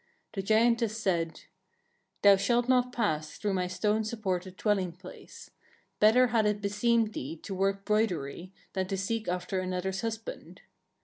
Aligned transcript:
The 0.33 0.41
giantess 0.41 0.97
said: 0.97 1.27
1. 1.27 1.35
"Thou 2.23 2.35
shalt 2.35 2.67
not 2.67 2.91
pass 2.91 3.37
through 3.37 3.53
my 3.53 3.67
stone 3.67 4.03
supported 4.03 4.57
dwelling 4.57 4.93
place. 4.93 5.51
Better 5.99 6.29
had 6.29 6.47
it 6.47 6.59
beseemed 6.59 7.13
thee 7.13 7.35
to 7.43 7.53
work 7.53 7.85
broidery, 7.85 8.51
than 8.73 8.87
to 8.87 8.97
seek 8.97 9.27
after 9.27 9.59
another's 9.59 10.01
husband. 10.01 10.61